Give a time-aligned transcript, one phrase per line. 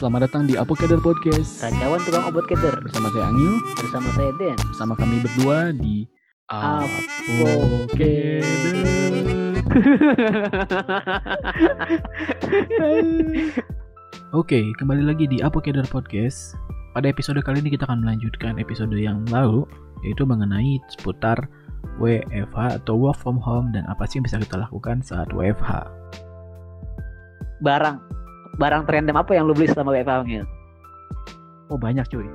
[0.00, 4.56] Selamat datang di Apokader Podcast Rajawan tukang obat keder bersama saya Angil, bersama saya Den.
[4.72, 6.08] bersama kami berdua di
[6.48, 8.40] Apokader.
[14.32, 16.56] Oke, kembali lagi di Apokader Podcast.
[16.96, 19.68] Pada episode kali ini kita akan melanjutkan episode yang lalu,
[20.00, 21.44] yaitu mengenai seputar
[22.00, 25.92] WFH atau work from home dan apa sih yang bisa kita lakukan saat WFH.
[27.60, 28.19] barang
[28.56, 30.44] barang random apa yang lu beli selama WFH Angil?
[31.66, 32.26] Oh banyak cuy.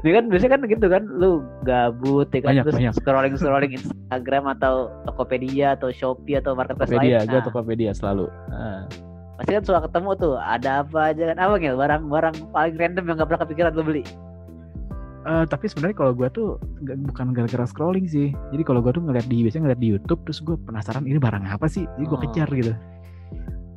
[0.00, 2.94] Ini kan biasanya kan gitu kan lu gabut ya kan Banyak, terus banyak.
[2.94, 7.26] scrolling scrolling Instagram atau Tokopedia atau Shopee atau marketplace Tokopedia, lain.
[7.26, 8.26] gue Nah, Tokopedia selalu.
[8.48, 8.86] Ah.
[9.34, 11.74] pasti kan suka ketemu tuh ada apa aja kan apa Ngil?
[11.74, 14.02] barang-barang paling random yang gak pernah kepikiran lu beli.
[15.24, 18.30] Eh, tapi sebenarnya kalau gue tuh nggak- bukan gara-gara scrolling sih.
[18.52, 21.42] Jadi kalau gue tuh ngeliat di biasanya ngeliat di YouTube terus gue penasaran ini barang
[21.42, 21.82] apa sih.
[21.88, 22.22] Jadi gue Oh.
[22.22, 22.72] kejar gitu.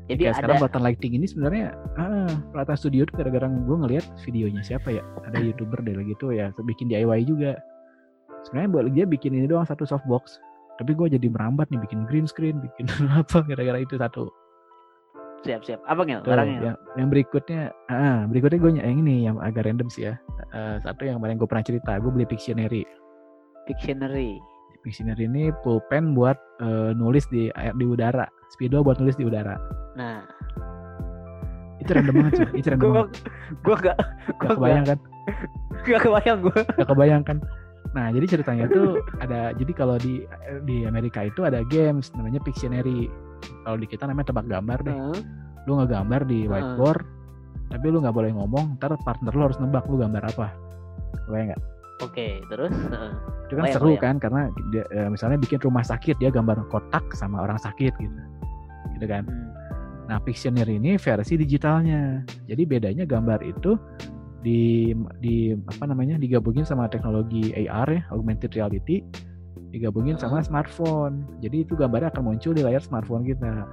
[0.07, 1.66] Jadi Kayak ada sekarang Pelatan Lighting ini sebenarnya
[1.99, 5.03] ah, Pelatan Studio tuh gara-gara gue ngeliat videonya siapa ya.
[5.27, 7.59] Ada youtuber deh lagi tuh ya bikin DIY juga.
[8.47, 10.39] Sebenarnya buat dia bikin ini doang satu softbox.
[10.80, 12.88] Tapi gue jadi merambat nih bikin green screen, bikin
[13.19, 14.31] apa gara-gara itu satu.
[15.45, 15.80] siap-siap.
[15.85, 16.19] Apa Ngil?
[16.25, 16.59] Tuh, Barangnya.
[16.73, 17.61] yang, yang berikutnya,
[17.94, 20.17] ah, berikutnya gue yang ini yang agak random sih ya.
[20.52, 22.83] Eh, satu yang paling gue pernah cerita, gue beli Pictionary.
[23.69, 24.41] Pictionary.
[24.81, 29.56] Pictionary ini pulpen buat eh, nulis di air di udara, Speedo buat nulis di udara.
[29.95, 30.23] Nah,
[31.78, 33.09] Itu random banget sih, itu random gua banget.
[33.62, 33.98] gua gak
[34.42, 35.00] Gak kebayang kan?
[35.86, 36.59] gak kebayang gua.
[36.73, 37.38] Gak kebayang kan?
[37.95, 40.25] Nah, jadi ceritanya tuh ada, jadi kalau di
[40.66, 43.08] di Amerika itu ada games namanya Pictionary.
[43.64, 44.94] Kalau di kita namanya tebak gambar deh.
[44.94, 45.20] Heeh.
[45.70, 47.03] Lu ngegambar di whiteboard,
[47.70, 50.48] tapi lu nggak boleh ngomong, ntar partner lu harus nebak lu gambar apa.
[51.28, 51.62] Kebayang nggak?
[52.06, 53.12] Oke, terus heeh.
[53.48, 57.42] Itu kan seru kan, karena dia, eh, misalnya bikin rumah sakit, dia gambar kotak sama
[57.44, 58.16] orang sakit gitu.
[58.98, 59.23] Gitu kan.
[59.23, 59.50] Hmm.
[60.08, 62.23] Nah, Pictionary ini versi digitalnya.
[62.48, 63.76] Jadi bedanya gambar itu
[64.42, 69.03] di di apa namanya digabungin sama teknologi AR ya, augmented reality,
[69.75, 71.28] digabungin sama smartphone.
[71.44, 73.68] Jadi itu gambarnya akan muncul di layar smartphone kita.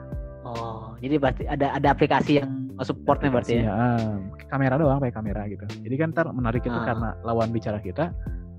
[0.45, 3.71] Oh, jadi berarti ada ada aplikasi yang supportnya berarti ya.
[3.71, 4.19] Ah,
[4.51, 5.65] kamera doang, pakai kamera gitu.
[5.87, 6.85] Jadi kan ntar menarik itu Ah.
[6.85, 8.11] karena lawan bicara kita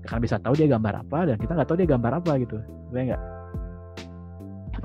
[0.08, 2.56] akan bisa tahu dia gambar apa dan kita nggak tahu dia gambar apa gitu.
[2.90, 3.35] Gue nggak.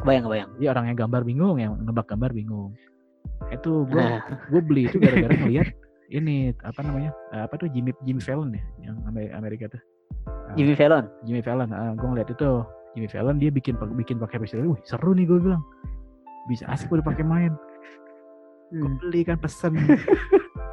[0.02, 0.50] Kebayang, kebayang.
[0.58, 2.74] Jadi orang yang gambar bingung, yang nebak gambar bingung.
[3.50, 4.20] Itu gue Nah,
[4.50, 5.70] gue beli itu gara-gara ngeliat
[6.10, 9.82] ini apa namanya eh, apa tuh Jimmy Jimmy Fallon ya yang Amer- Amerika tuh.
[10.54, 11.06] Jimmy Fallon.
[11.24, 12.52] Jimmy Fallon gue ngeliat itu.
[12.92, 15.64] Jimmy Fallon dia bikin bikin pakai pistol wih seru nih gue bilang.
[16.46, 17.54] Bisa asik udah pakai main.
[18.70, 18.98] Gue Hmm.
[19.00, 19.76] beli kan pesen.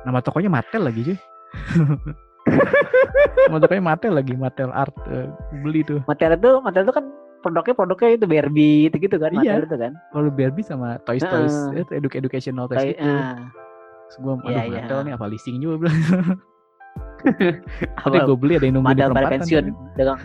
[0.03, 1.19] Nama tokonya Mattel lagi cuy.
[3.49, 5.29] Nama tokonya Mattel lagi Mattel Art eh,
[5.63, 6.01] beli tuh.
[6.07, 7.07] Material itu, material itu kan
[7.39, 9.61] produknya produknya itu Barbie itu gitu kan, Iya.
[9.61, 9.93] itu kan.
[10.11, 11.81] kalau Barbie sama Toys Toys Heeh.
[11.81, 13.37] itu edu educational toys Kayak, itu ah,
[14.05, 14.81] Terus gue aduh Iya, iya.
[14.83, 15.99] Mattel nih apa leasing juga bilang
[17.99, 20.19] apa, gue beli ada yang nunggu di material pada perempatan pensiun, dagang.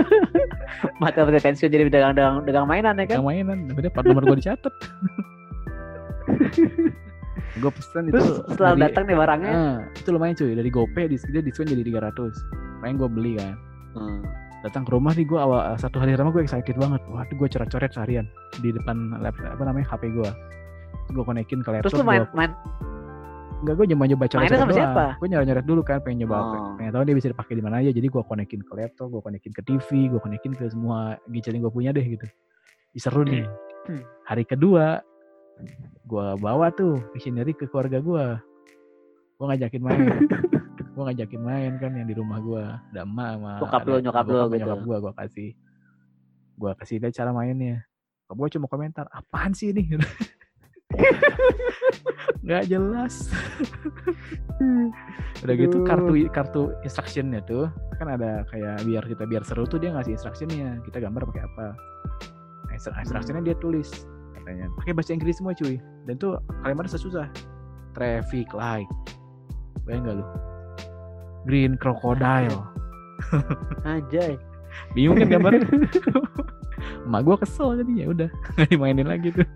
[1.02, 3.14] material pada pensiun jadi dagang dagang dagang mainan ya kan.
[3.16, 4.72] yang mainan dia plat nomor gue dicatat
[7.52, 11.04] gue pesen itu Terus setelah dari- datang nih barangnya, ah, itu lumayan cuy dari GoPay
[11.06, 13.54] di dia diskon jadi 300 main gue beli kan
[13.94, 14.20] hmm.
[14.60, 17.90] Datang ke rumah nih gue awal satu hari pertama gue excited banget waduh gue coret-coret
[17.92, 18.26] seharian
[18.60, 20.30] di depan laptop apa namanya HP gue
[21.10, 22.52] gue konekin ke laptop terus lu main gua- main
[23.60, 25.04] Enggak, gue cuma nyoba coret Mainnya sama siapa?
[25.20, 26.56] Gue nyoret-nyoret dulu kan, pengen nyoba apa.
[26.56, 26.72] Oh.
[26.80, 27.92] Pengen tahu dia bisa dipakai di mana aja.
[27.92, 31.68] Jadi gue konekin ke laptop, gue konekin ke TV, gue konekin ke semua gadget yang
[31.68, 32.24] gue punya deh gitu.
[32.96, 33.44] Seru nih.
[33.84, 34.00] Hmm.
[34.32, 35.04] Hari kedua,
[36.08, 38.24] gue bawa tuh visionary ke keluarga gue.
[39.36, 40.00] Gue ngajakin main.
[40.90, 42.64] gue ngajakin main kan yang di rumah gue.
[42.92, 44.60] Ada emak sama Bokap ada- lu, nyokap lu sama gitu.
[44.62, 45.50] Nyokap gue, gue kasih.
[46.60, 47.76] Gue kasih dia cara mainnya.
[48.30, 49.86] Gue cuma komentar, apaan sih ini?
[52.40, 53.30] nggak jelas
[55.44, 57.70] udah gitu kartu kartu instructionnya tuh
[58.00, 61.66] kan ada kayak biar kita biar seru tuh dia ngasih instructionnya kita gambar pakai apa
[62.66, 63.88] nah, instru- instructionnya dia tulis
[64.34, 65.78] katanya pakai bahasa Inggris semua cuy
[66.10, 67.26] dan tuh kalimatnya susah
[67.94, 68.88] traffic light
[69.86, 70.26] bayang nggak lu
[71.44, 72.64] green crocodile.
[73.84, 74.36] Anjay.
[74.94, 75.66] bingung kan gambarnya
[77.04, 79.46] emak gua kesel jadinya udah nggak dimainin lagi tuh.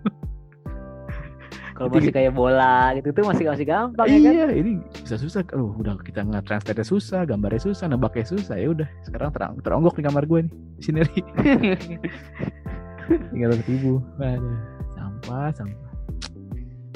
[1.75, 4.31] Kalau masih kayak bola gitu tuh masih masih gampang ya kan.
[4.31, 5.41] iya ini susah susah.
[5.51, 8.87] Aduh udah kita nggak translate susah gambarnya susah nebaknya susah ya udah.
[9.03, 11.19] Sekarang terang teronggok di kamar gue nih scenery
[13.35, 14.57] tiga ratus ribu Waduh,
[14.95, 15.91] sampah sampah.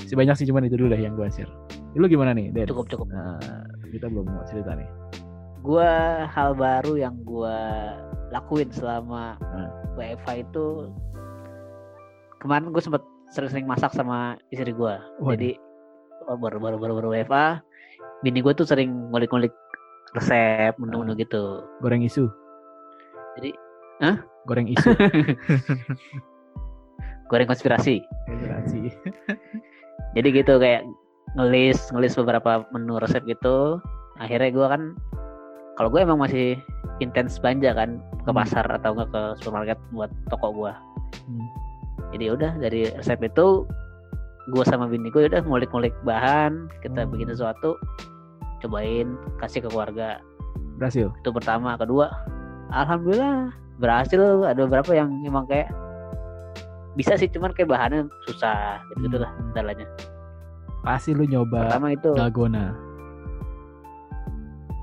[0.08, 1.52] Si banyak sih cuman itu dulu deh yang gue share.
[2.00, 2.72] Lu gimana nih Den?
[2.72, 3.08] cukup cukup.
[3.12, 3.36] nah,
[3.90, 4.90] kita belum mau cerita nih
[5.60, 7.92] Gua hal baru yang gua
[8.32, 9.68] lakuin selama Hmm.
[10.00, 10.88] WFH itu
[12.40, 13.04] kemarin gue sempet
[13.36, 15.04] sering-sering masak sama istri gua.
[15.20, 15.36] Waduh.
[15.36, 15.60] Jadi
[16.40, 17.60] baru baru baru baru WFA
[18.24, 19.52] bini gue tuh sering ngulik-ngulik
[20.16, 22.30] resep menu-menu gitu Goreng isu.
[23.40, 23.52] Jadi,
[24.04, 24.24] hah?
[24.48, 24.90] Goreng isu.
[27.30, 28.90] goreng konspirasi Konspirasi.
[30.18, 30.82] jadi gitu kayak
[31.38, 33.78] ngelis ngelis beberapa menu resep gitu
[34.18, 34.82] akhirnya gue kan
[35.78, 36.58] kalau gue emang masih
[37.00, 38.40] intens belanja kan ke Hmm.
[38.40, 40.74] pasar atau enggak ke supermarket buat toko gue
[41.30, 41.48] Hmm.
[42.12, 43.64] jadi udah dari resep itu
[44.50, 47.12] gue sama bini gue udah ngulik-ngulik bahan kita Hmm.
[47.14, 47.78] bikin sesuatu
[48.60, 50.20] cobain kasih ke keluarga
[50.82, 51.12] Berhasil.
[51.16, 52.12] itu pertama kedua
[52.74, 55.72] alhamdulillah berhasil ada beberapa yang emang kayak
[56.98, 59.54] bisa sih cuman kayak bahannya susah gitu gitulah Hmm.
[59.56, 59.88] kendalanya
[60.82, 62.66] Pasti lu nyoba pertama itu dalgona.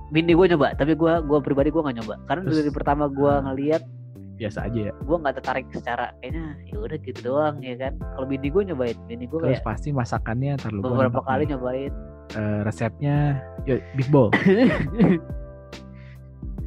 [0.07, 2.15] bini gue nyoba tapi gue gua pribadi gue nggak nyoba.
[2.25, 3.45] Karena Terus- dari pertama gue Hmm.
[3.45, 3.83] ngeliat
[4.37, 4.93] Biasa aja ya.
[4.95, 7.93] gue nggak tertarik secara kayaknya ya udah gitu doang ya kan?
[7.99, 11.43] Kalau bini gue nyobain bini gue Terus kayak pasti masakannya ntar lu gua beberapa kali
[11.43, 11.49] nih.
[11.57, 11.93] nyobain.
[12.29, 14.29] Eh, resepnya ya, beef ball,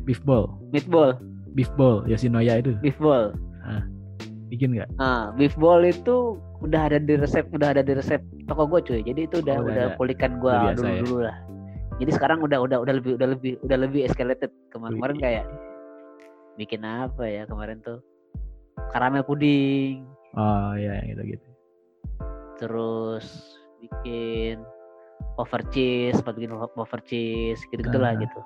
[0.07, 1.19] beef ball, meatball.
[1.51, 2.71] Beef ball Yoshinoya itu.
[2.79, 3.35] Beef ball
[4.49, 4.89] bikin nggak?
[4.97, 9.01] nah beef ball itu udah ada di resep udah ada di resep toko gue cuy
[9.01, 9.95] jadi itu udah Oh, udah ada.
[9.95, 10.99] gue dulu ya?
[10.99, 11.37] dulu lah
[11.99, 15.45] jadi sekarang udah udah udah lebih udah lebih udah lebih escalated kemarin kemarin kayak
[16.55, 18.01] bikin apa ya kemarin tuh
[18.91, 20.03] karamel puding
[20.33, 21.47] Oh iya gitu gitu.
[22.57, 23.25] terus
[23.79, 24.61] bikin
[25.35, 28.19] wafer cheese sempat bikin wafer cheese gitu gitulah Ah.
[28.19, 28.39] gitu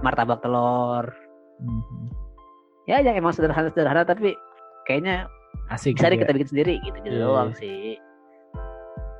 [0.00, 1.10] martabak telur
[1.58, 2.06] Mhm.
[2.86, 4.32] ya yang emang sederhana sederhana tapi
[4.90, 5.30] kayaknya
[5.68, 5.94] Asik.
[5.94, 6.22] bisa deh juga.
[6.24, 7.56] kita bikin sendiri gitu gitu Iya, doang iya.
[7.56, 7.80] sih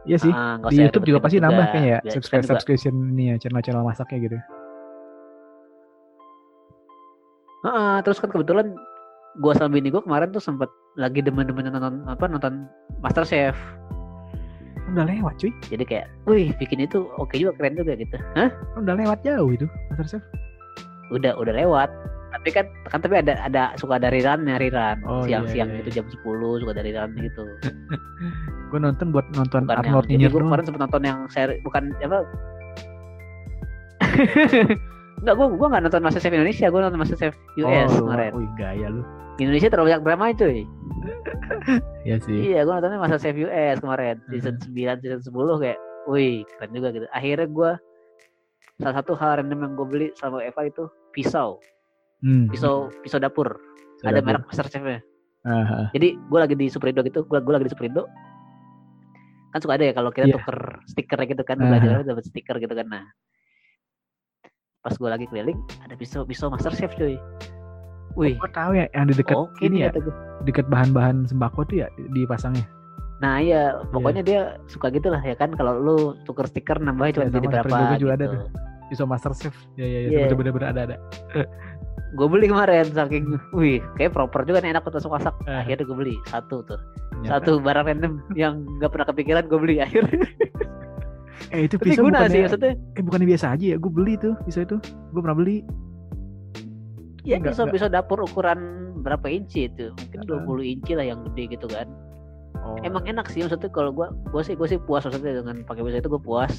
[0.00, 0.32] Iya sih.
[0.32, 4.18] Ah, Di YouTube juga pasti nambah kayaknya ya subscribe juga- subscription ini ya channel-channel masaknya
[4.22, 4.36] gitu.
[7.60, 8.72] Heeh, terus kan kebetulan
[9.38, 12.64] gua sama bini gua kemarin tuh sempet lagi demen-demen nonton apa nonton
[12.98, 13.54] Masterchef
[14.90, 15.52] Udah lewat cuy.
[15.68, 19.68] jadi kayak wih bikin itu oke juga keren juga gitu hah Udah lewat jauh itu
[19.86, 20.24] Masterchef.
[21.10, 21.92] udah udah lewat
[22.30, 25.90] tapi kan kan tapi ada ada suka ada rerunnya rerun Oh, iya, siang-siang iya, gitu
[26.00, 27.44] jam 10 suka ada rerun gitu
[28.70, 31.58] Gue nonton buat nonton bukan yang Arnold jadi nyinyir gue kemarin sempet nonton yang seri
[31.66, 32.18] bukan apa
[35.20, 38.32] Enggak, gue gue nggak nonton Masterchef Indonesia, gue nonton Masterchef US oh, kemarin.
[38.32, 39.04] Wih gaya lu.
[39.36, 40.60] Indonesia terlalu banyak drama cuy.
[42.08, 42.56] Iya sih.
[42.56, 45.78] Iya, gue nontonnya Masterchef US kemarin, season 9, season 10 kayak,
[46.08, 47.06] wih keren juga gitu.
[47.12, 47.70] Akhirnya gue
[48.80, 51.60] salah satu hal random yang gue beli sama Eva itu pisau,
[52.20, 52.46] Hmm.
[52.48, 53.56] pisau pisau dapur.
[53.98, 54.26] Saya Ada dapur.
[54.28, 55.00] merek Masterchef-nya.
[55.40, 55.86] Ah, ah.
[55.90, 58.04] Jadi gue lagi di Superindo gitu, gue gue lagi di Superindo.
[59.50, 60.36] Kan suka ada ya kalau kita Iya.
[60.36, 61.66] tuker stiker gitu kan, Ah.
[61.66, 62.86] belajar dapat stiker gitu kan.
[62.86, 63.04] Nah,
[64.80, 67.16] pas gue lagi keliling ada pisau pisau Masterchef cuy.
[68.14, 69.94] Wih, Gue tahu ya yang di dekat oke ini ya,
[70.42, 72.66] dekat bahan-bahan sembako tuh ya dipasangnya.
[73.20, 75.52] Nah iya, pokoknya dia suka gitu lah ya kan.
[75.52, 78.34] Kalau lu tuker stiker nambahnya cuma Iya, jadi berapa juga ada gitu.
[78.34, 78.42] tuh.
[78.90, 79.54] Pisau Master Chef.
[79.78, 80.34] Ya ya ya, Iya.
[80.34, 80.96] bener-bener ada ada.
[82.18, 85.34] Gue beli kemarin saking, wih, kayak proper juga nih enak untuk masak.
[85.46, 85.62] Eh.
[85.62, 86.80] Akhirnya gue beli satu tuh,
[87.14, 87.30] Ternyata.
[87.38, 90.26] satu barang random yang nggak pernah kepikiran gue beli akhirnya.
[91.50, 92.72] Eh itu pisau guna bukannya, sih maksudnya.
[92.76, 93.76] eh bukannya biasa aja ya?
[93.80, 94.76] Gue beli tuh pisau itu.
[95.10, 95.64] Gue pernah beli.
[97.22, 98.58] Ya Enggak, pisau pisau dapur ukuran
[99.00, 99.92] berapa inci itu?
[99.92, 100.46] Mungkin Heeh.
[100.46, 101.88] 20 inci lah yang gede gitu kan.
[102.60, 105.80] Oh, Emang enak sih maksudnya kalau gua gua sih gua sih puas maksudnya dengan pakai
[105.80, 106.52] pisau itu gue puas.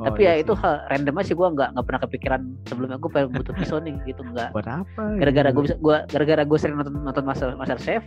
[0.00, 2.96] Oh, Tapi ya iya itu hal random aja sih gua nggak nggak pernah kepikiran sebelumnya
[2.96, 4.50] gue pengen butuh pisau nih gitu nggak.
[4.56, 5.02] buat apa?
[5.20, 8.02] Gara-gara gue bisa gua gara-gara gue sering nonton nonton Master Master Chef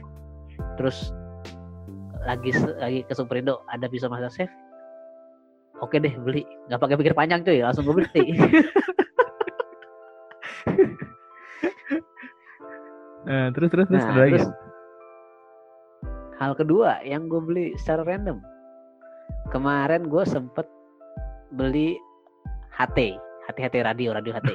[0.77, 1.13] terus
[2.25, 2.50] lagi
[2.81, 4.51] lagi ke Superindo ada pisau Master Chef.
[5.85, 8.23] Oke deh beli nggak pakai pikir panjang cuy langsung gue beli.
[13.23, 14.31] Nah, terus terus terus Nah, ada lagi.
[14.35, 14.47] terus
[16.43, 18.43] hal kedua yang gue beli secara random.
[19.55, 20.67] Kemarin gue sempet
[21.53, 21.98] beli
[22.74, 22.98] HT,
[23.48, 24.50] HT-HT radio, radio HT.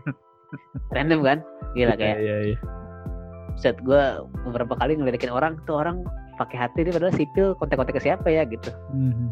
[0.94, 1.38] random kan?
[1.74, 2.56] Gila Iya, kayak Iya iya.
[3.54, 4.02] set gue
[4.46, 6.02] beberapa kali ngeliatin orang tuh orang
[6.34, 8.70] pakai HT ini padahal sipil kontak-kontak ke siapa ya gitu.
[8.90, 9.30] Mhm.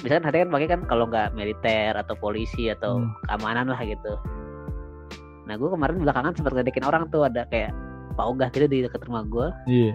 [0.00, 3.12] Misalkan HT kan pakai kan kalau nggak militer atau polisi atau Hmm.
[3.26, 4.12] keamanan lah gitu.
[5.44, 7.72] Nah gue kemarin belakangan sempat ngeledekin orang tuh ada kayak
[8.16, 9.48] Pak Ogah gitu di dekat rumah gue.
[9.66, 9.92] Iya.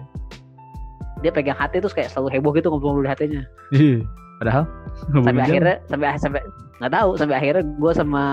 [1.22, 3.42] Dia pegang HT terus kayak selalu heboh gitu ngobrol di HT-nya.
[3.72, 4.02] Iya.
[4.42, 4.66] Padahal
[5.14, 5.46] sampai jam.
[5.46, 6.40] akhirnya sampai sampai
[6.82, 8.24] nggak tahu sampai akhirnya gue sama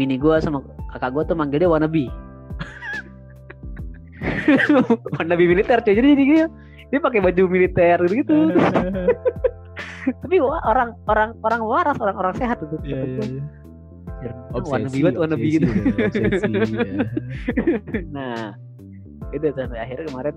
[0.00, 0.64] bini gue sama
[0.96, 2.08] kakak gue tuh manggil dia wannabe.
[5.20, 5.92] Wannabe militer cuy.
[5.92, 6.48] Jadi dia
[6.88, 8.54] dia pakai baju militer gitu
[10.22, 13.24] tapi wah, orang orang orang waras orang orang sehat itu Iya iya
[14.22, 14.32] iya.
[14.54, 15.66] wannabe banget wannabe gitu.
[15.66, 16.64] udah, obsesi, ya.
[18.16, 18.54] nah
[19.34, 20.36] itu sampai akhirnya kemarin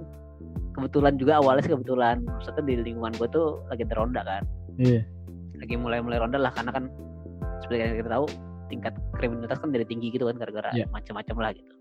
[0.73, 2.25] kebetulan juga awalnya sih kebetulan.
[2.25, 4.43] Maksudnya di lingkungan gue tuh lagi teronda kan
[4.77, 5.01] Iya.
[5.57, 6.85] lagi mulai-mulai ronda lah karena kan
[7.65, 8.25] seperti yang kita tahu
[8.69, 10.85] tingkat kriminalitas kan dari tinggi gitu kan gara-gara Iya.
[10.93, 11.73] macam-macam lah gitu.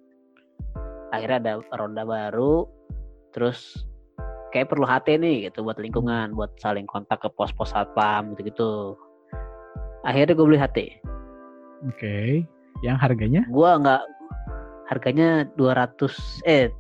[1.13, 2.65] Akhirnya ada ronda baru,
[3.37, 3.85] terus
[4.51, 8.97] kayak perlu HT nih gitu buat lingkungan, buat saling kontak ke pos-pos satpam gitu-gitu.
[10.09, 10.79] Akhirnya gue beli HT.
[11.93, 12.47] Oke.
[12.81, 13.43] Yang harganya?
[13.53, 14.03] Gua nggak
[14.89, 16.13] harganya 200
[16.49, 16.73] eh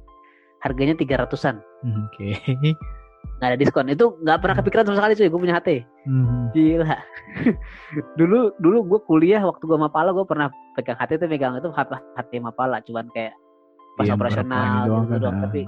[0.64, 1.61] harganya 300-an.
[1.85, 2.28] Hmm, Oke.
[3.37, 3.92] Nggak ada diskon.
[3.92, 5.70] Itu nggak pernah kepikiran sama sekali cuy, gue punya HT.
[6.08, 6.49] Hmm.
[6.56, 6.96] Gila.
[8.18, 11.92] dulu dulu gue kuliah waktu gue Mapala gue pernah pegang HT itu pegang itu HT,
[12.16, 13.37] HT Mapala cuman kayak
[13.96, 15.42] pas Iya, operasional gitu kan, doang ah.
[15.49, 15.62] tapi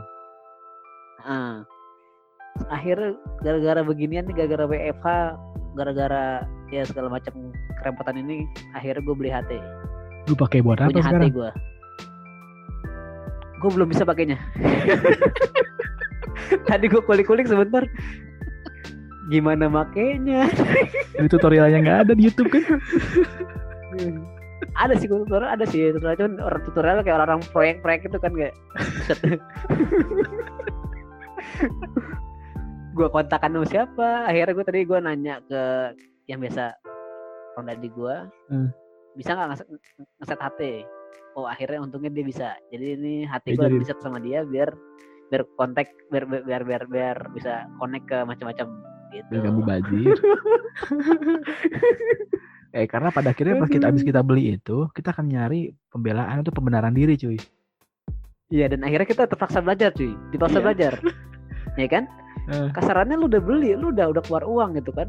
[1.25, 1.57] ah.
[2.69, 5.07] akhirnya gara-gara beginian nih gara-gara WFH
[5.77, 6.25] gara-gara
[6.69, 7.33] ya segala macam
[7.81, 8.45] kerepotan ini
[8.77, 9.53] akhirnya gue beli HT
[10.29, 11.33] Lu pakai buat apa punya HT sekarang?
[11.33, 11.51] gue
[13.59, 14.39] gue belum bisa pakainya
[16.65, 17.85] tadi gue kulik-kulik sebentar.
[19.29, 20.49] Gimana makainya?
[21.15, 22.65] Ini tutorialnya nggak ada di YouTube kan?
[24.75, 26.17] ada sih tutorial ada sih tutorial.
[26.17, 28.55] Cuman orang tutorial kayak orang-orang proyek-proyek itu kan kayak
[32.95, 34.09] gue kontakan sama siapa?
[34.27, 35.63] Akhirnya gue tadi gue nanya ke
[36.27, 36.75] yang biasa
[37.55, 38.17] ronda di gue
[38.49, 38.69] Hmm.
[39.13, 39.67] bisa nggak ngeset,
[40.21, 40.61] ngeset HT
[41.35, 42.49] oh akhirnya untungnya dia bisa.
[42.71, 44.73] Jadi ini Ya, gue jadi- set sama dia biar
[45.29, 48.67] biar kontak biar biar biar biar, biar bisa connect ke macam-macam
[49.13, 50.17] gitu Biar kamu bajir.
[52.77, 56.53] eh karena pada akhirnya pas kita habis kita beli itu, kita akan nyari pembelaan atau
[56.53, 57.41] pembenaran diri, cuy.
[58.49, 60.65] Iya dan akhirnya kita terpaksa belajar cuy, dipaksa Iya.
[60.65, 60.93] belajar,
[61.81, 62.05] ya kan?
[62.49, 62.69] Eh.
[62.73, 65.09] Kasarannya lu udah beli, lu udah udah keluar uang gitu kan?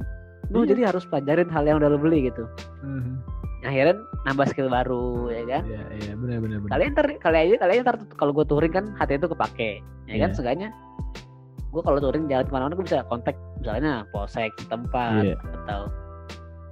[0.52, 0.76] Lu Iya.
[0.76, 2.44] jadi harus pelajarin hal yang udah lu beli gitu.
[2.84, 3.20] Hmm.
[3.60, 5.64] Akhirnya nambah skill baru, ya kan?
[5.68, 6.72] Iya, iya, benar benar benar.
[6.72, 10.32] Kalian ntar, kali aja kalian ntar kalau gue touring kan hati itu kepake, ya kan?
[10.32, 10.36] Iya.
[10.36, 10.70] Seenggaknya
[11.70, 15.36] gue kalau touring jalan ke mana-mana gue bisa kontak misalnya polsek tempat Iya.
[15.68, 15.82] atau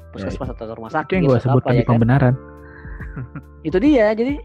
[0.09, 1.91] puskesmas atau rumah sakit Itu yang gue sebut apa, tadi ya kan?
[1.99, 2.33] pembenaran.
[3.61, 4.35] itu dia jadi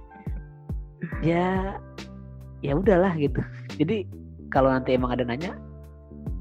[1.22, 1.76] ya
[2.60, 3.40] ya udahlah gitu
[3.80, 4.04] jadi
[4.52, 5.56] kalau nanti emang ada nanya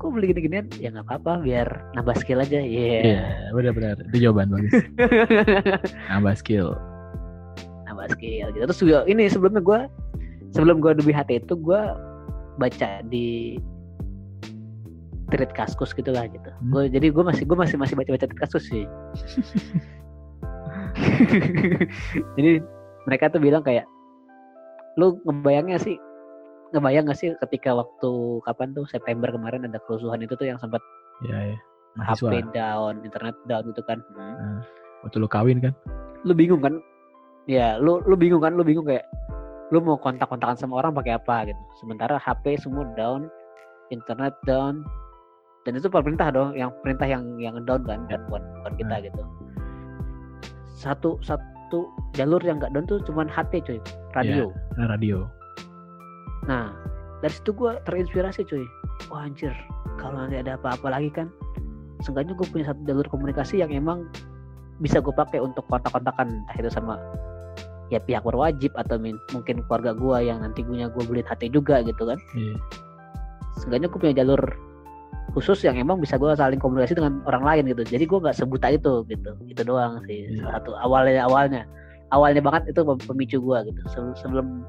[0.02, 2.66] kok beli gini-ginian ya nggak apa-apa biar nambah skill aja ya
[3.06, 3.22] Iya,
[3.54, 3.96] benar benar.
[4.10, 4.74] Itu jawaban bagus.
[6.10, 6.74] Nambah skill.
[7.86, 9.80] nambah skill gitu terus juga ini sebelumnya gue
[10.50, 11.82] sebelum gue lebih hati itu gue
[12.56, 13.60] baca di
[15.28, 16.72] treat kaskus gitu lah gitu Hmm.
[16.72, 18.88] gue jadi gue masih gue masih masih baca baca treat kaskus sih
[22.36, 22.64] jadi
[23.04, 23.86] mereka tuh bilang kayak
[24.96, 25.96] lu ngebayangnya sih
[26.72, 28.12] ngebayang gak sih ketika waktu
[28.48, 30.80] kapan tuh September kemarin ada kerusuhan itu tuh yang sempat
[31.22, 31.58] Iya, iya.
[32.00, 34.00] HP down internet down gitu kan.
[34.16, 34.64] Hmm.
[35.04, 35.76] Waktu lu kawin kan?
[36.22, 36.80] lu bingung kan?
[37.50, 38.54] Ya lu lu bingung kan?
[38.54, 39.06] Lu bingung kayak
[39.72, 41.62] lu mau kontak-kontakan sama orang pakai apa gitu.
[41.82, 43.28] Sementara HP semua down
[43.92, 44.86] internet down
[45.68, 49.22] dan itu perintah dong yang perintah yang yang down kan dan buat buat kita gitu.
[50.72, 53.80] Satu satu jalur yang nggak down tuh cuman HT cuy.
[54.16, 54.52] Radio.
[54.76, 55.28] Nah, radio.
[56.50, 56.74] Nah
[57.22, 58.66] dari situ gue terinspirasi cuy.
[59.14, 59.54] Wah anjir
[60.02, 61.30] kalau nanti ada apa-apa lagi kan
[62.02, 64.10] seenggaknya gue punya satu jalur komunikasi yang emang
[64.82, 66.98] bisa gue pakai untuk kontak-kontakan entah itu sama
[67.94, 68.98] ya pihak berwajib atau
[69.36, 72.18] mungkin keluarga gue yang nanti punya gue beli HT juga gitu kan.
[72.34, 72.56] Iya.
[73.62, 74.42] seenggaknya gue punya jalur
[75.38, 77.84] khusus yang emang bisa gue saling komunikasi dengan orang lain gitu.
[77.86, 80.26] Jadi gue nggak sebuta itu gitu itu doang sih.
[80.26, 80.42] Iya.
[80.42, 81.62] salah satu awalnya awalnya
[82.16, 83.82] awalnya banget itu pem- pemicu gue gitu.
[84.18, 84.66] Sebelum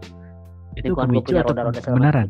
[0.73, 2.29] Itu Lingkungan pemicu punya atau segala pembenaran?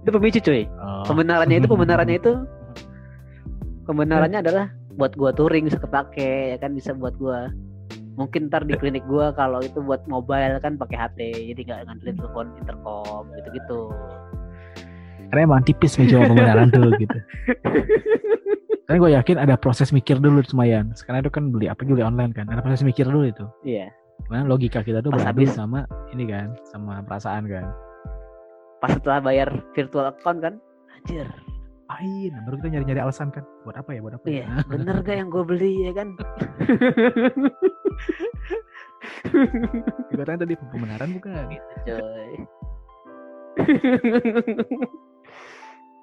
[0.00, 1.04] itu pemicu cuy Oh.
[1.04, 2.32] pembenarannya itu pembenarannya itu
[3.84, 7.52] pembenarannya adalah buat gua touring bisa kepake ya kan bisa buat gua
[8.16, 11.20] mungkin ntar di klinik gua kalau itu buat mobile kan pakai HT
[11.52, 13.80] jadi nggak ngandelin telepon intercom gitu-gitu
[15.30, 17.14] Karena emang tipis cuma pembenaran tuh gitu.
[18.90, 20.90] Karena gue yakin ada proses mikir dulu Semayan.
[20.98, 22.50] Sekarang itu kan beli apa beli online kan.
[22.50, 23.46] Ada proses mikir dulu itu.
[23.62, 23.94] iya
[24.28, 25.54] Karena logika kita tuh beradu habis.
[25.54, 27.70] sama ini kan, sama perasaan kan.
[28.80, 30.54] pas setelah bayar virtual account kan
[30.96, 31.28] anjir
[31.90, 32.32] Apain?
[32.46, 33.42] Baru kita nyari-nyari alasan kan.
[33.66, 34.00] Buat apa ya?
[34.00, 34.24] Buat apa?
[34.30, 34.62] iya ya?
[34.70, 36.14] bener gak yang gue beli ya kan
[40.14, 41.44] Gue tanya tadi pembenaran bukan?
[41.50, 42.32] gitu coy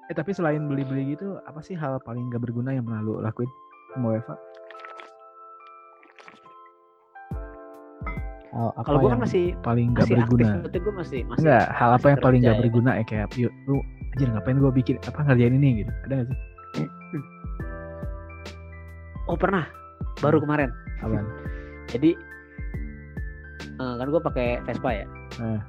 [0.08, 3.48] Eh tapi selain beli-beli gitu, apa sih hal paling gak berguna yang pernah lu lakuin
[3.92, 4.34] sama Eva?
[8.58, 10.50] Hal apa kalau gue kan masih paling gak masih aktif berguna?
[10.58, 13.76] berarti gue masih masih Enggak, hal apa yang paling gak berguna ya kayak yuk lu
[14.10, 15.92] anjir ngapain gue bikin apa ngerjain ini gitu.
[16.02, 16.38] Ada gak sih?
[19.24, 19.64] oh pernah
[20.18, 21.26] baru kemarin Apaan?
[21.92, 22.10] jadi
[23.76, 25.06] eh, kan gue pakai Vespa ya
[25.38, 25.60] Eh.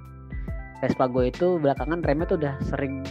[0.79, 3.05] Vespa gue itu belakangan remnya tuh udah sering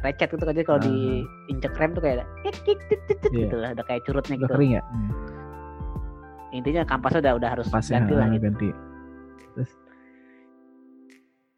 [0.00, 0.86] recet gitu kan jadi kalau Ah.
[0.86, 3.40] diinjek rem tuh kayak ada kik, kik, tit, tit, tit, Iya.
[3.42, 4.82] gitu lah ada kayak curutnya Udah gitu kering ya?
[4.84, 5.10] Hmm.
[6.52, 8.68] intinya kampasnya udah udah harus Pasnya ganti lah ah, gitu ganti.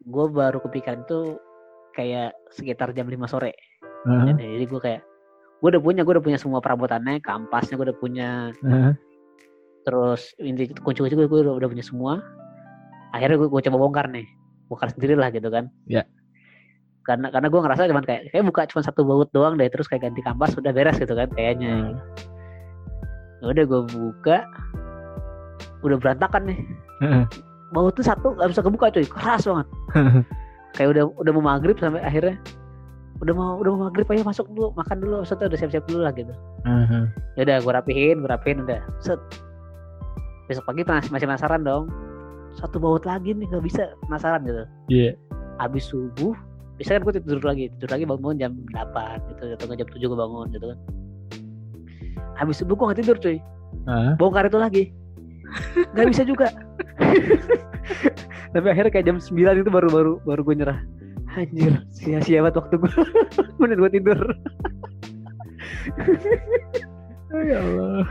[0.07, 1.35] Gue baru kepikiran itu
[1.91, 3.51] kayak sekitar jam 5 sore
[4.07, 5.01] Heeh, jadi gue kayak
[5.59, 8.29] gue udah punya gue udah punya semua perabotannya kampasnya gue udah punya
[8.61, 8.93] heeh.
[9.83, 12.21] terus inti kunci-kunci gue gue udah, udah punya semua
[13.11, 14.23] akhirnya gue, gue coba bongkar nih
[14.69, 16.03] bongkar sendiri lah gitu kan Ya.
[17.03, 20.07] karena karena gue ngerasa cuman kayak kayak buka cuma satu baut doang deh terus kayak
[20.07, 21.95] ganti kampas udah beres gitu kan kayaknya.
[23.39, 24.43] Ya udah gue buka
[25.87, 26.59] udah berantakan nih.
[27.71, 29.05] Baut tuh satu nggak bisa kebuka cuy.
[29.07, 29.67] Keras banget.
[30.75, 32.37] Kayak udah udah mau maghrib sampai akhirnya
[33.17, 35.15] udah mau udah mau maghrib ayo masuk dulu makan dulu.
[35.23, 36.33] Maksudnya udah siap-siap dulu lah gitu.
[36.67, 37.03] Heeh.
[37.39, 38.81] ya udah gue rapihin gue rapihin udah.
[39.01, 39.19] Set.
[40.47, 41.91] Besok pagi masih masih penasaran dong.
[42.55, 44.63] Satu baut lagi nih nggak bisa penasaran gitu.
[44.91, 45.11] Iya.
[45.57, 46.37] habis subuh
[46.77, 48.51] bisa kan gue tidur lagi tidur lagi bangun, bangun jam
[48.93, 50.79] 8 gitu atau jam 7 gue bangun gitu kan.
[52.37, 53.37] Habis subuh gue nggak tidur cuy.
[53.89, 54.13] Heeh.
[54.21, 54.83] bongkar itu lagi
[55.93, 56.47] nggak bisa juga
[58.53, 60.79] tapi akhirnya kayak jam 9 itu baru baru baru gue nyerah
[61.37, 62.91] anjir sia-sia banget waktu gue
[63.61, 64.19] bener gue tidur
[67.27, 68.07] Oh, ya Allah.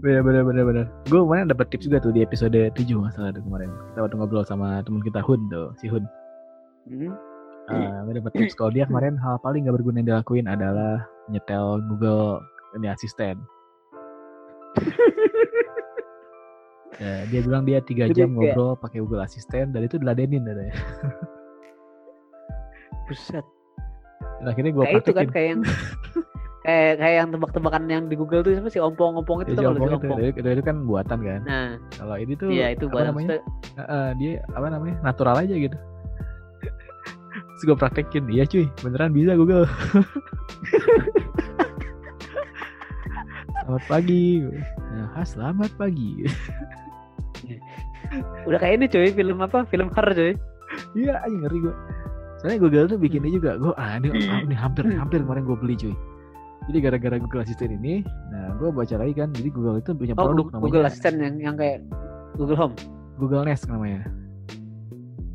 [0.00, 0.86] Bener bener bener bener.
[1.12, 3.68] Gue kemarin dapet tips juga tuh di episode 7 masalah tuh kemarin.
[3.92, 6.04] Kita waktu ngobrol sama teman kita Hun tuh, si Hun.
[6.88, 7.12] Hmm.
[7.66, 11.82] Uh, gue dapet tips kalau dia kemarin hal paling gak berguna yang dilakuin adalah nyetel
[11.92, 12.40] Google
[12.78, 13.36] ini asisten.
[16.96, 20.74] Ya, dia bilang dia tiga jam ngobrol pakai Google Assistant dan itu diladenin katanya.
[23.04, 23.44] buset
[24.40, 25.30] Dan akhirnya gue kayak itu kan praktekin.
[25.30, 25.60] kayak yang
[26.66, 29.96] kayak kayak yang tebak-tebakan yang di Google tuh apa sih ompong-ompong itu Ya, ompong itu,
[30.00, 31.40] ompong itu, itu, itu kan buatan kan.
[31.44, 33.28] nah Kalau ini tuh iya itu apa buat namanya?
[33.76, 35.76] Heeh, dia apa namanya natural aja gitu.
[37.56, 39.68] Terus gue praktekin, iya cuy, beneran bisa Google.
[43.58, 44.44] selamat pagi.
[44.86, 46.24] Nah, "Ah, selamat pagi.
[48.48, 50.32] udah kayak ini cuy film apa film Her cuy
[50.98, 51.74] Iya, aja ngeri gue.
[52.42, 55.74] Soalnya Google tuh bikinnya juga, gue ah ini, ah, ini hampir hampir kemarin gue beli
[55.78, 55.94] cuy.
[56.66, 58.02] Jadi gara-gara Google Assistant ini,
[58.34, 61.16] nah gue baca lagi kan, jadi Google itu punya oh produk Google, Google namanya Assistant
[61.22, 61.78] yang yang kayak
[62.34, 62.74] Google Home
[63.16, 64.04] Google Nest namanya.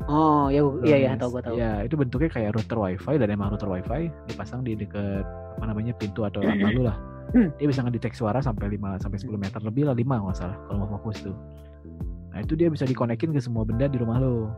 [0.06, 1.22] oh ya Google iya iya Nest.
[1.24, 4.76] tahu gue tahu Ya, itu bentuknya kayak router WiFi dan emang router WiFi dipasang di
[4.76, 5.24] deket
[5.58, 6.96] apa namanya pintu atau apa lu lah.
[7.32, 7.48] Hmm.
[7.56, 10.56] Dia bisa ngedetek suara sampai 5 sampai 10 meter lebih lah 5 kalau nggak salah
[10.68, 11.36] kalau mau fokus tuh.
[12.32, 14.50] Nah, itu dia bisa dikonekin ke semua benda di rumah lo.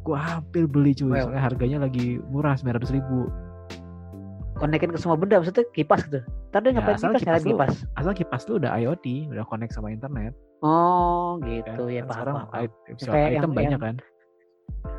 [0.00, 1.26] Gua hampir beli cuy, Wow.
[1.26, 3.26] soalnya harganya lagi murah 900 ribu.
[4.56, 6.20] konekin ke semua benda maksudnya kipas gitu
[6.52, 9.72] tadi Ya, ngapain asal kipas kipas lu- kipas Asal kipas lu udah IoT, udah connect
[9.72, 10.36] sama internet.
[10.60, 12.60] oh gitu ya Kan paham sekarang paham, paham.
[12.60, 13.94] i- visual Kayak item yang- banyak yang kan.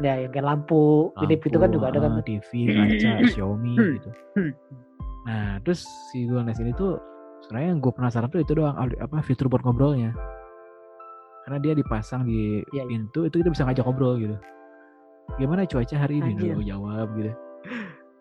[0.01, 0.81] ya yang kayak lampu
[1.21, 3.91] ini itu kan juga ada kan Lampu, ah, TV, kaca, Xiaomi Hmm.
[3.93, 4.09] gitu.
[5.21, 6.97] Nah, terus si Google Nest ini tuh
[7.41, 10.17] sebenarnya yang gue penasaran tuh itu doang apa fitur buat ngobrolnya.
[11.45, 12.83] Karena dia dipasang di Iya, iya.
[12.85, 14.37] pintu itu kita bisa ngajak ngobrol gitu.
[15.39, 16.37] Gimana cuaca hari ini?
[16.37, 16.53] Anjir.
[16.57, 17.31] Lu jawab gitu.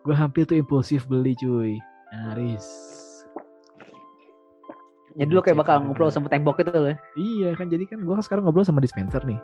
[0.01, 1.77] Gue hampir tuh impulsif beli cuy.
[2.11, 2.65] Nyaris.
[5.11, 6.97] jadi lu kayak bakal ngobrol sama tembok itu loh ya.
[7.19, 9.39] Iya kan jadi kan gue sekarang ngobrol sama dispenser nih.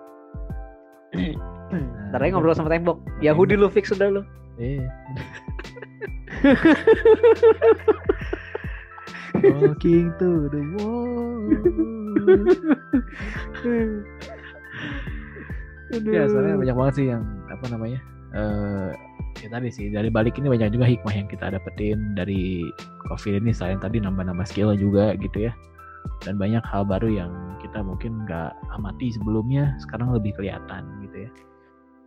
[2.12, 3.04] Ntar lagi ngobrol sama tembok.
[3.20, 4.22] Yahudi lu fix udah lu.
[4.64, 4.80] Eh.
[9.44, 11.38] Walking to the wall.
[16.04, 18.00] ya soalnya banyak banget sih yang apa namanya
[18.36, 18.90] eh
[19.40, 22.68] ya tadi sih dari balik ini banyak juga hikmah yang kita dapetin dari
[23.08, 25.54] covid ini selain tadi nambah-nambah skill juga gitu ya
[26.26, 27.32] dan banyak hal baru yang
[27.64, 31.32] kita mungkin nggak amati sebelumnya sekarang lebih kelihatan gitu ya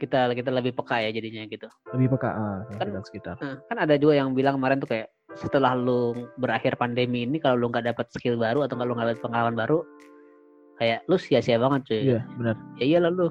[0.00, 1.68] Kita kita lebih peka ya jadinya gitu.
[1.92, 4.88] lebih peka ah, sama Kan- kita sekitar Nah, kan ada juga yang bilang kemarin tuh
[4.88, 8.94] kayak setelah lu berakhir pandemi ini kalau lu nggak dapat skill baru atau kalau lu
[8.98, 9.78] nggak dapat pengalaman baru
[10.76, 12.00] kayak lu sia-sia banget cuy.
[12.08, 13.28] iya benar Ya iyalah lu.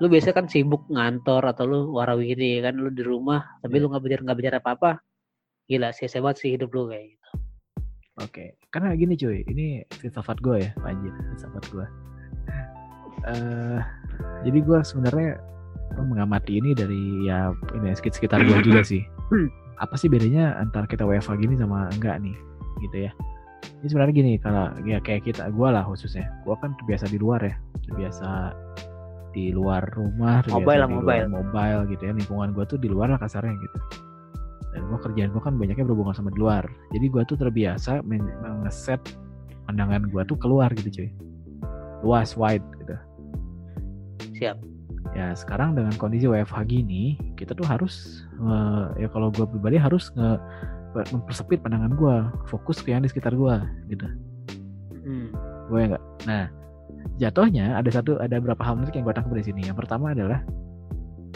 [0.00, 3.82] Lu biasa kan sibuk ngantor atau lu warawiri kan lu di rumah tapi Iya.
[3.84, 4.90] lu nggak belajar nggak belajar apa-apa.
[5.68, 7.28] Gila sia-sia banget sih hidup lu kayak gitu.
[8.20, 11.86] Oke, karena gini cuy, ini filsafat gue ya, anjir, filsafat gue.
[13.24, 13.80] eh
[14.44, 15.40] jadi gue sebenarnya
[16.00, 19.00] mengamati ini dari ya ini sekit sekitar gue juga sih.
[19.80, 22.36] Apa sih bedanya antara kita WFH gini sama enggak nih,
[22.84, 23.12] gitu ya?
[23.80, 27.40] Ini sebenarnya gini, kalau ya kayak kita, gue lah khususnya, gue kan terbiasa di luar
[27.40, 27.56] ya,
[27.88, 28.28] terbiasa
[29.32, 31.24] di luar rumah, terbiasa Mobile di mobile.
[31.24, 31.80] luar mobile.
[31.96, 33.78] gitu ya, lingkungan gue tuh di luar lah kasarnya gitu.
[34.70, 36.64] Dan gue kerjaan gue kan banyaknya berhubungan sama di luar.
[36.92, 38.30] Jadi gue tuh terbiasa men-
[38.62, 39.00] ngeset
[39.66, 41.08] pandangan gue tuh keluar gitu cuy.
[42.04, 42.96] Luas wide gitu.
[44.40, 44.56] Siap.
[45.16, 50.12] Ya sekarang dengan kondisi WFH gini kita tuh harus eh, ya kalau gue pribadi harus
[50.14, 50.38] nge
[51.14, 52.16] mempersempit pandangan gue
[52.50, 53.54] fokus ke yang di sekitar gue
[53.94, 54.06] gitu.
[55.00, 55.30] Hmm.
[55.70, 56.50] gue enggak nah
[57.16, 59.60] jatuhnya ada satu ada beberapa hal menarik yang gue tangkap dari sini.
[59.64, 60.40] Yang pertama adalah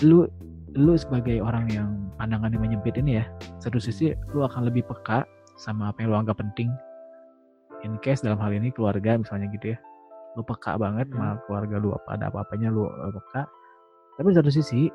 [0.02, 0.26] lu
[0.74, 3.24] lu sebagai orang yang pandangannya menyempit ini ya
[3.62, 5.22] satu sisi lu akan lebih peka
[5.54, 6.68] sama apa yang lu anggap penting.
[7.86, 9.78] In case dalam hal ini keluarga misalnya gitu ya
[10.34, 11.18] lu peka banget Hmm.
[11.18, 13.46] sama keluarga lu apa ada apa-apanya lu uh, peka
[14.14, 14.90] tapi di satu sisi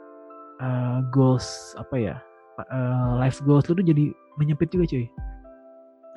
[0.59, 2.15] uh, goals apa ya
[2.61, 5.07] uh, life goals lu tuh jadi menyempit juga cuy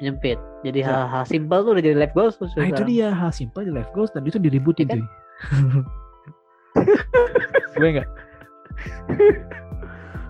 [0.01, 0.35] Menyempit.
[0.67, 0.89] Jadi Ya.
[1.07, 4.11] hal-hal simpel tuh udah jadi life goals nah itu dia hal simpel di life goals
[4.11, 4.99] dan itu diributin Iya kan?
[4.99, 5.07] cuy
[7.79, 8.09] gue nggak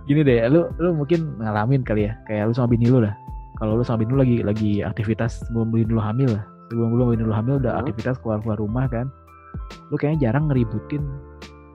[0.04, 3.14] gini deh lu lu mungkin ngalamin kali ya kayak lu sama bini lu lah
[3.56, 7.12] kalau lu sama bini lu lagi lagi aktivitas sebelum bini lu hamil lah sebelum lu
[7.12, 7.80] bini lu hamil udah Hmm.
[7.84, 9.12] aktivitas keluar keluar rumah kan.
[9.92, 11.04] Lu kayaknya jarang ngeributin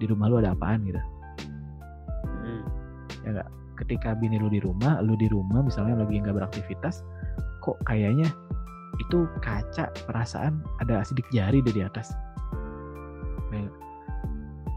[0.02, 0.98] di rumah lu ada apaan gitu.
[2.42, 2.64] Hmm.
[3.78, 7.06] ketika bini lu di rumah lu di rumah misalnya lagi nggak beraktivitas
[7.62, 8.26] kok kayaknya
[8.98, 12.10] itu kaca perasaan ada sidik jari dari atas.
[13.54, 13.70] Nah,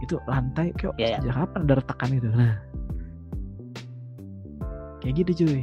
[0.04, 1.18] itu lantai kayak Iya, iya.
[1.24, 2.28] sejak kapan ada retakan itu?
[2.28, 2.54] Nah.
[5.00, 5.62] Kayak gitu cuy.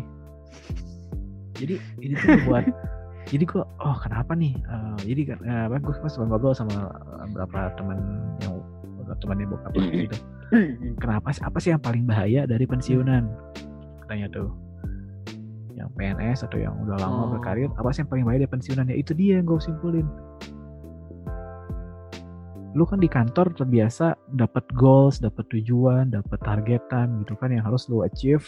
[1.62, 2.66] Jadi ini tuh buat
[3.28, 4.56] jadi gua oh kenapa nih?
[4.56, 6.92] Eh, jadi kan eh, gue pas ngobrol sama
[7.36, 8.00] beberapa teman
[8.40, 8.56] yang
[9.20, 10.18] temannya bokap gitu.
[11.00, 13.28] Kenapa sih apa sih yang paling bahaya dari pensiunan?
[14.04, 14.52] Katanya tuh.
[15.76, 17.30] Yang PNS atau yang udah lama Oh.
[17.36, 20.08] berkarir apa sih yang paling bahaya dari pensiunan ya itu dia yang gue simpulin.
[22.76, 27.90] Lu kan di kantor terbiasa dapat goals dapat tujuan dapat targetan gitu kan yang harus
[27.90, 28.44] lu achieve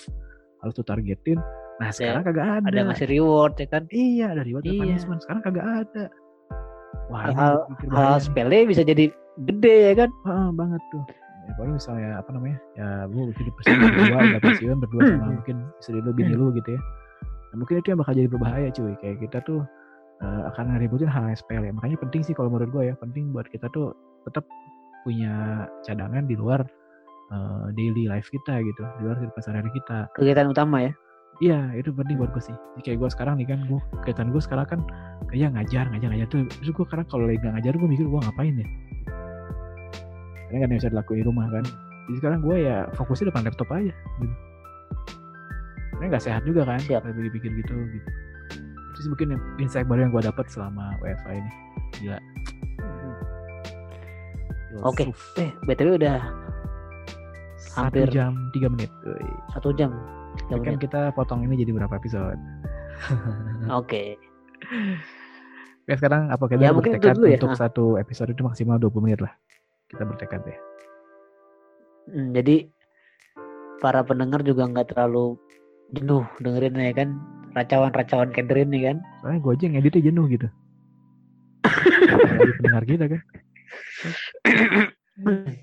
[0.62, 1.40] harus lu targetin
[1.80, 3.84] nah sekarang kagak ada, Ada ngasih reward ya kan.
[3.90, 4.82] iya ada reward dan Iya.
[4.84, 6.04] punishment sekarang kagak ada
[7.08, 8.20] wah hal nih.
[8.20, 10.10] sepele bisa jadi gede ya kan.
[10.28, 11.04] Heeh, banget tuh.
[11.48, 12.58] Ya, pokoknya misalnya apa namanya?
[12.76, 16.76] Ya lu hidup bersama berdua, nggak pensiun berdua sama mungkin istri lu, bini lu gitu
[16.76, 16.82] ya.
[17.50, 18.94] Nah, mungkin itu yang bakal jadi berbahaya cuy.
[19.00, 19.64] Kayak kita tuh
[20.20, 21.72] eh, akan ngeributin hal yang sepele.
[21.72, 23.96] Makanya penting sih kalau menurut gue ya, penting buat kita tuh
[24.28, 24.44] tetap
[25.02, 26.62] punya cadangan di luar
[27.32, 29.98] eh, daily life kita gitu, di luar kehidupan sehari-hari kita.
[30.14, 30.92] Kegiatan utama ya.
[31.40, 32.56] Iya, itu penting buat gue sih.
[32.76, 34.80] Jadi kayak gue sekarang nih kan, gue kegiatan gue sekarang kan
[35.32, 36.44] kayak ngajar, ngajar, ngajar tuh.
[36.52, 38.68] Terus gue sekarang kalau lagi ngajar, gue mikir gue ngapain ya?
[40.52, 41.64] Karena kan yang bisa dilakuin di rumah kan.
[42.12, 43.94] Jadi sekarang gue ya fokusnya depan laptop aja.
[44.20, 44.36] Gitu.
[46.00, 46.80] Ini nggak sehat juga kan?
[46.84, 47.08] Siap.
[47.08, 48.10] Kalau pikir gitu, gitu.
[48.92, 51.52] Itu sih mungkin insight baru yang gue dapat selama WFA ini.
[52.04, 52.20] Gila.
[54.84, 55.08] Oke.
[55.08, 55.40] Filsuf.
[55.40, 56.20] Eh, BTW udah
[57.60, 58.92] Satu hampir- jam tiga menit.
[59.56, 59.92] Satu jam.
[60.42, 62.40] Tapi kan kita potong ini jadi berapa episode?
[63.72, 64.16] Oke.
[65.84, 67.36] Ya sekarang apa kita Ya, bertekad dulu ya.
[67.36, 67.60] untuk Ah.
[67.60, 69.34] satu episode itu maksimal 20 menit lah.
[69.88, 70.58] Kita bertekad ya.
[72.08, 72.70] Hmm, jadi
[73.78, 75.38] para pendengar juga nggak terlalu
[75.92, 77.10] jenuh dengerin ya kan
[77.52, 78.98] racauan-racauan Catherine nih kan.
[79.20, 80.48] Soalnya gue aja yang editnya jenuh gitu.
[82.56, 83.22] Pendengar kita kan.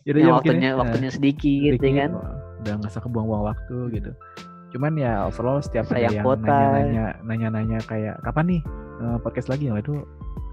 [0.04, 0.76] Yang ya waktunya ya.
[0.76, 2.10] waktunya sedikit, Sedikit, ya kan.
[2.60, 4.10] Udah nggak usah kebuang-buang waktu gitu.
[4.74, 8.60] Cuman ya overall setiap ada yang nanya-nanya nanya-nanya kayak kapan nih
[8.96, 10.02] eh, podcast lagi Nah, itu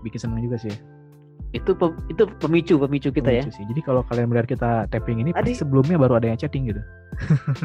[0.01, 0.73] bikin seneng juga sih.
[1.51, 3.43] Itu pem- itu pemicu pemicu kita ya.
[3.45, 3.65] Lucu sih.
[3.67, 6.81] Jadi kalau kalian melihat kita tapping ini pasti Tadi- sebelumnya baru ada yang chatting gitu.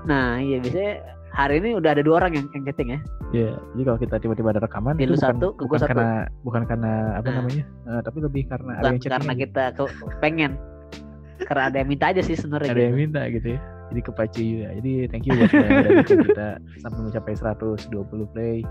[0.00, 0.92] Nah, iya biasanya
[1.30, 3.00] hari ini udah ada dua orang yang, yang chatting ya.
[3.30, 5.88] Iya, jadi kalau kita tiba-tiba ada rekaman Di itu bukan, satu, bukan satu.
[5.92, 6.08] karena
[6.42, 7.34] bukan karena apa Nah.
[7.36, 9.82] namanya, eh, tapi lebih karena ada Bukan yang chatting karena kita ke,
[10.18, 10.52] pengen.
[11.40, 12.72] Karena ada yang minta aja sih sebenarnya.
[12.72, 13.02] ada yang gitu.
[13.06, 13.60] minta gitu ya.
[13.90, 14.68] Jadi kepacu juga.
[14.72, 15.50] Jadi thank you buat
[16.06, 16.48] kita
[16.78, 17.90] sampai mencapai 120
[18.30, 18.62] play.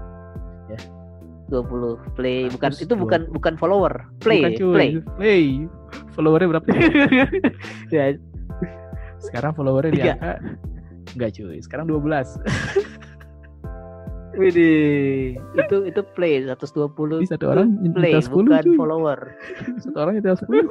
[1.49, 2.86] 20 play bukan 120.
[2.86, 4.71] itu bukan bukan follower play Bukan, cuy.
[4.71, 5.43] play Play.
[6.13, 6.67] Followernya berapa?
[7.89, 8.13] ya
[9.17, 10.38] Sekarang followernya di angka
[11.10, 12.05] Enggak cuy, sekarang 12
[14.38, 16.53] Widih, itu itu play 120
[17.17, 18.77] Jadi satu orang play nyetel 10 bukan cuy.
[18.77, 19.19] follower.
[19.82, 20.69] Satu orang nyetel 10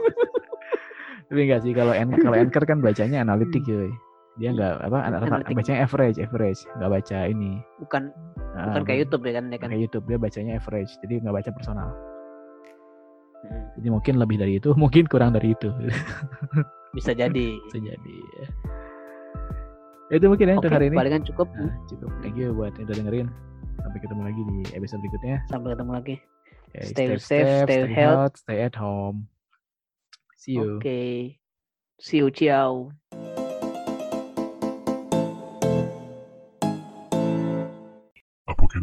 [1.29, 3.93] Tapi enggak sih, kalau en- kalau anchor kan bacanya analitik cuy
[4.39, 5.55] Dia enggak apa rata- Analitik.
[5.57, 7.53] bacanya average, average, enggak baca ini.
[7.79, 8.03] Bukan
[8.51, 9.69] Ah, bukan kayak YouTube ya kan ya kan.
[9.69, 11.91] kayak YouTube dia bacanya average jadi nggak baca personal
[13.39, 15.71] Hmm, jadi mungkin lebih dari itu mungkin kurang dari itu
[16.97, 17.55] Bisa jadi.
[17.61, 18.47] bisa jadi ya.
[20.11, 21.47] itu mungkin ya Oke, untuk hari ini palingan cukup.
[21.53, 23.29] nah, cukup thank you buat yang udah dengerin
[23.79, 26.15] sampai ketemu lagi di episode berikutnya Sampai ketemu lagi.
[26.69, 28.35] Ya, Stay safe, stay health.
[28.37, 29.31] stay at home
[30.35, 31.39] see you Oke.
[31.97, 32.91] See you, ciao.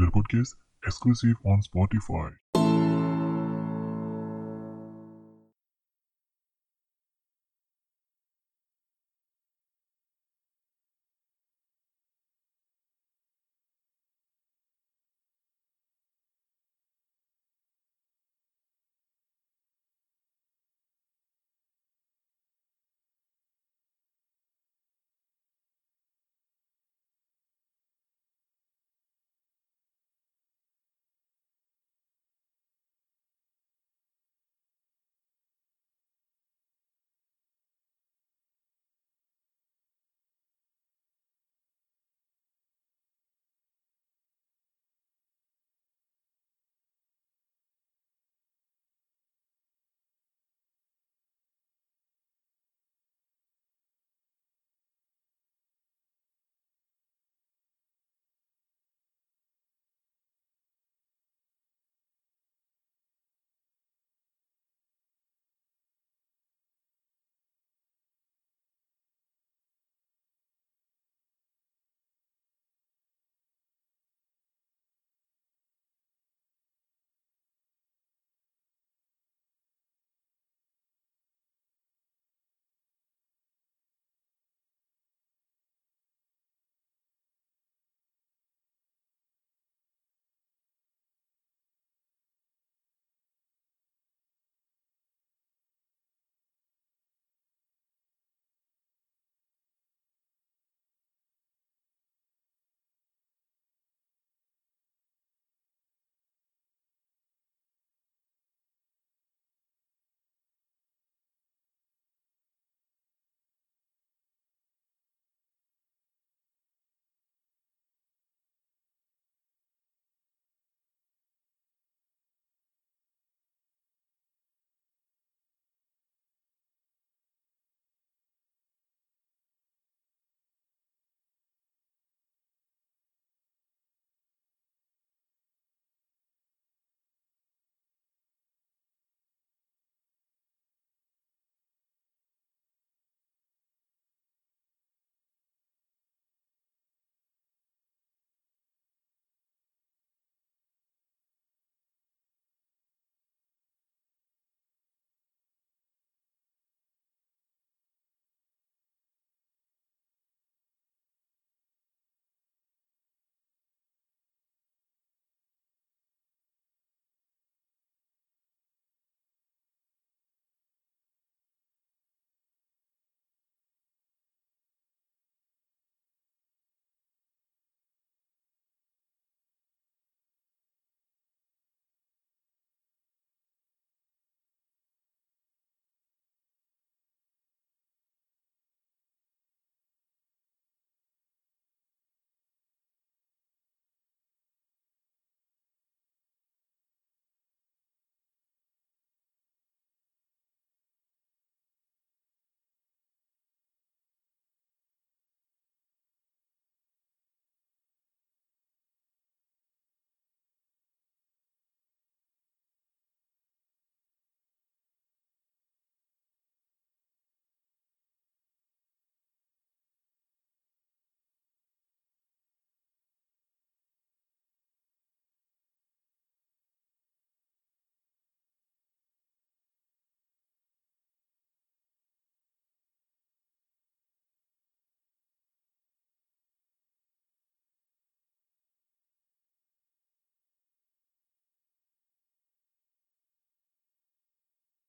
[0.04, 0.56] Apocalypse Podcast
[0.86, 2.34] exclusive on Spotify.